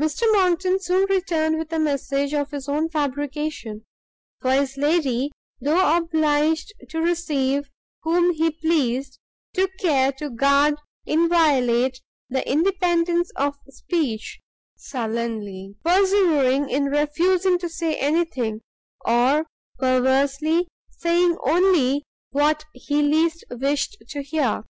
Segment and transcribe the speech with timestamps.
[0.00, 3.84] Mr Monckton soon returned with a message of his own fabrication;
[4.40, 7.68] for his lady, though obliged to receive
[8.04, 9.18] whom he pleased,
[9.52, 14.40] took care to guard inviolate the independence of speech,
[14.78, 18.62] sullenly persevering in refusing to say anything,
[19.04, 19.44] or
[19.78, 24.62] perversely saying only what he least wished to hear.